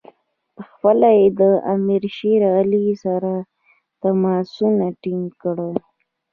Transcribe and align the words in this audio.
پخپله 0.55 1.09
یې 1.19 1.27
له 1.39 1.49
امیر 1.73 2.03
شېر 2.17 2.41
علي 2.57 2.85
سره 3.03 3.33
تماسونه 4.01 4.85
ټینګ 5.01 5.25
کړي. 5.41 5.71